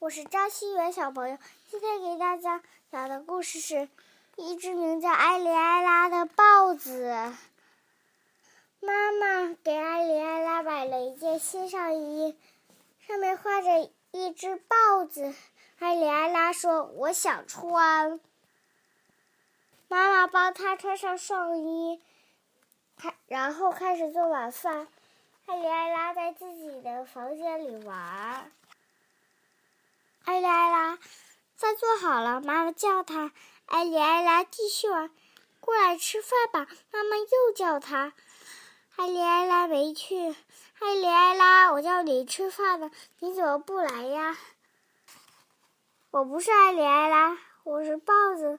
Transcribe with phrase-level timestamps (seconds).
[0.00, 1.36] 我是张希元小朋友。
[1.68, 3.86] 今天给大家讲的故事是
[4.36, 7.12] 一只名叫艾丽艾拉的豹子。
[8.80, 12.34] 妈妈给艾丽艾拉买了一件新上衣，
[13.06, 15.34] 上面画着一只豹子。
[15.78, 18.18] 艾丽艾拉说：“我想穿。”
[19.88, 22.00] 妈妈帮她穿上上衣，
[22.96, 24.88] 开然后开始做晚饭。
[25.44, 28.50] 艾丽艾拉在自己的房间里玩。
[30.26, 30.98] 艾丽艾拉，
[31.56, 33.32] 饭做好了，妈妈叫他。
[33.64, 35.10] 艾里艾拉继续玩，
[35.60, 36.70] 过来吃饭吧。
[36.92, 38.12] 妈妈又叫他。
[38.96, 40.36] 艾里艾拉没去。
[40.78, 42.90] 艾里艾拉，我叫你吃饭呢，
[43.20, 44.36] 你怎么不来呀？
[46.10, 48.58] 我不是艾丽艾拉，我是豹子。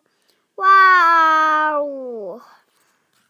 [0.55, 2.41] 哇呜！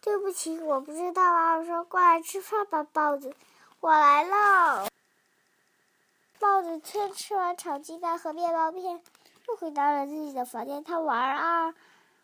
[0.00, 1.56] 对不起，我不知道啊。
[1.56, 3.34] 我说过来吃饭吧，豹子，
[3.80, 4.88] 我来了。
[6.38, 9.02] 豹子先吃完炒鸡蛋和面包片，
[9.48, 10.82] 又回到了自己的房间。
[10.84, 11.74] 他玩啊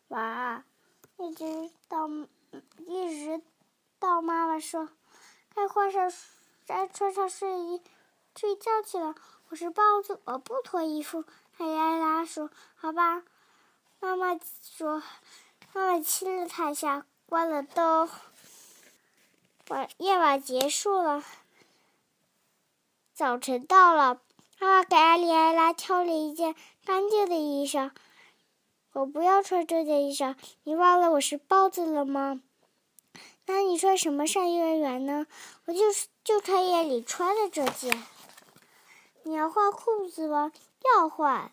[0.09, 0.65] 玩啊，
[1.17, 2.09] 一直到
[2.87, 3.43] 一直
[3.99, 4.89] 到妈妈说
[5.55, 6.13] ：“该换上，
[6.67, 7.83] 该穿上睡衣，
[8.37, 9.15] 睡觉去了。”
[9.51, 11.25] 我是豹子，我不脱衣服。
[11.57, 13.23] 艾拉拉说：“好吧。”
[14.01, 15.03] 妈妈说
[15.73, 18.09] ：“妈妈亲了他一下，关了灯。
[19.69, 21.25] 晚夜晚结束了。”
[23.13, 24.21] 早晨到了，
[24.61, 27.93] 妈妈给艾丽艾拉挑了一件干净的衣裳。
[28.93, 32.41] 我不要穿这件衣裳，你忘了我是豹子了吗？
[33.47, 35.27] 那你穿什么上幼儿园呢？
[35.67, 38.03] 我就是就穿夜里穿的这件。
[39.23, 40.51] 你要换裤子吗？
[40.97, 41.53] 要换。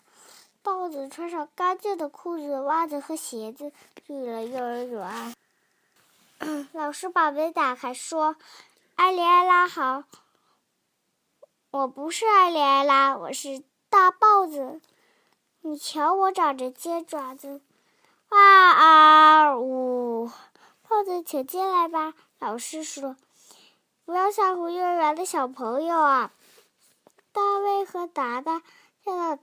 [0.62, 3.72] 豹子穿上干净的裤子、袜子和鞋子，
[4.04, 5.34] 去了幼儿园。
[6.72, 8.34] 老师把门打开，说
[8.96, 10.02] ：“艾丽艾拉好。”
[11.76, 14.80] 我不是艾丽艾拉，我是大豹子。
[15.60, 17.60] 你瞧，我长着尖爪子。
[18.30, 20.30] 哇啊呜！
[20.88, 22.14] 豹子，请进来吧。
[22.38, 23.14] 老师说
[24.06, 26.32] ：“不要吓唬幼儿园的小朋友啊。”
[27.32, 28.62] 大卫和达达
[29.04, 29.38] 见到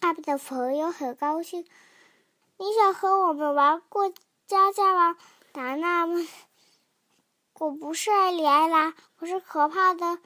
[0.00, 1.66] 他们的朋友，很高兴。
[2.56, 4.10] 你想和我们玩过
[4.46, 5.18] 家家吗？
[5.52, 6.26] 达娜问。
[7.58, 10.18] 我不是艾丽艾拉，我是可怕的。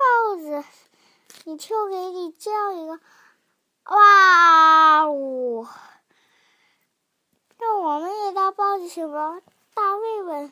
[0.00, 0.64] 豹子，
[1.44, 2.98] 你听我给你叫一个，
[3.84, 5.66] 哇呜！
[7.58, 9.42] 那我们也当豹子行吗？
[9.74, 10.50] 大卫问。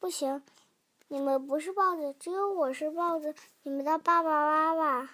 [0.00, 0.42] 不行，
[1.06, 5.08] 你们不是豹子，只有我是豹子，你们的爸爸妈妈。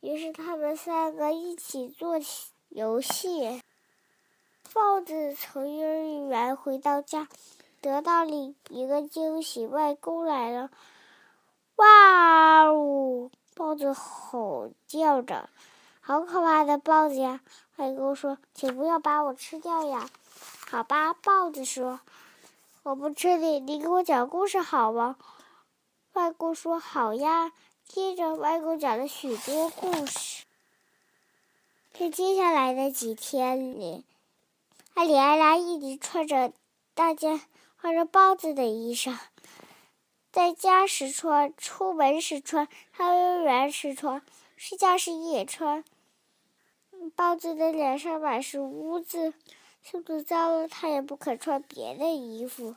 [0.00, 2.20] 于是他们三个一起做
[2.68, 3.60] 游戏。
[4.72, 7.26] 豹子从幼儿园回到家，
[7.80, 10.70] 得到了一个惊喜，外公来了。
[11.78, 13.30] 哇呜！
[13.54, 15.48] 豹子吼叫着
[16.00, 17.40] ：“好可怕的豹子呀！”
[17.76, 20.10] 外公说：“请不要把我吃掉呀！”
[20.68, 22.00] 好吧，豹子说
[22.82, 25.16] ：“我不吃你，你给我讲故事好吗？”
[26.14, 27.52] 外公说：“好呀。”
[27.86, 30.44] 接着，外公讲了许多故事。
[31.96, 34.04] 在接下来的几天里，
[34.94, 36.52] 艾里艾拉一直穿着
[36.94, 37.40] 大件
[37.76, 39.16] 画着豹子的衣裳。
[40.30, 44.22] 在家时穿，出门时穿，上幼儿园时穿，
[44.56, 45.82] 睡觉时也穿。
[47.16, 49.32] 豹子的脸上满是污渍，
[49.82, 52.76] 袖子脏了，它也不肯穿别的衣服。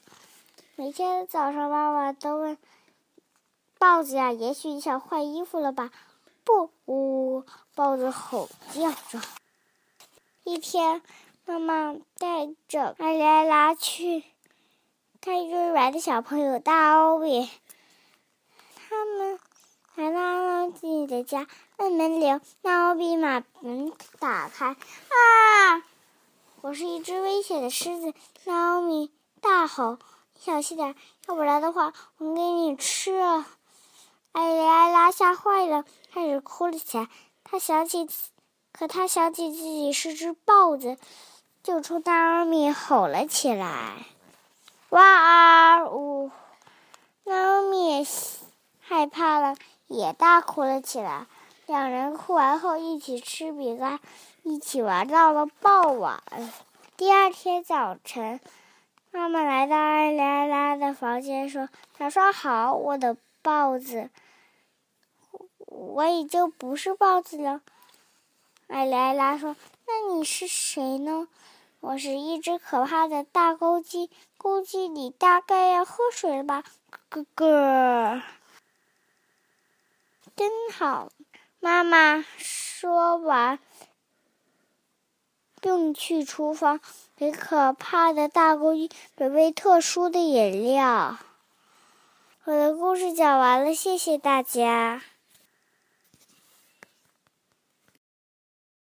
[0.76, 2.58] 每天早上，妈妈都问
[3.78, 5.92] 豹子呀：“也许你想换衣服了吧
[6.46, 7.44] ？”“不！”呜，
[7.76, 9.22] 豹子吼叫着。
[10.44, 11.02] 一天，
[11.46, 14.24] 妈妈带着艾丽艾拉去。
[15.24, 17.48] 看幼儿园的小朋友大奥比，
[18.90, 19.40] 他们
[19.94, 21.46] 来到自己的家，
[21.78, 22.42] 按门铃。
[22.64, 25.86] 大奥比把门打开，啊！
[26.62, 28.16] 我是一只危险的狮子！
[28.46, 29.12] 大奥比
[29.42, 30.00] 大吼
[30.34, 30.96] ：“你小心点，
[31.28, 33.22] 要不然的话，我给你吃！”
[34.34, 37.08] 艾莉艾拉吓坏了，开始哭了起来。
[37.44, 38.10] 他想起，
[38.72, 40.98] 可他想起自己是只豹子，
[41.62, 44.08] 就冲大奥比吼了起来。
[44.92, 46.30] 哇啊呜！
[47.24, 48.06] 娜米
[48.82, 49.56] 害怕了，
[49.88, 51.28] 也大哭了起来。
[51.66, 54.02] 两人哭完后，一起吃饼干，
[54.44, 56.22] 一起玩到了傍晚。
[56.98, 58.42] 第二天早晨，
[59.12, 64.10] 妈妈来到艾丽艾拉的房间，说：“早上好，我的豹子。
[65.68, 67.62] 我已经不是豹子了。”
[68.68, 69.56] 艾丽艾拉说
[69.88, 71.30] ：“那你是谁呢？”
[71.82, 76.64] 我是一只可怕的大公鸡，公鸡，你大概要喝水了吧？
[77.10, 78.22] 咯咯，
[80.36, 81.12] 真好！
[81.60, 83.58] 妈妈说完，
[85.60, 86.80] 并去厨房
[87.18, 91.18] 给可怕的大公鸡准备特殊的饮料。
[92.44, 95.02] 我的故事讲完了，谢谢大家。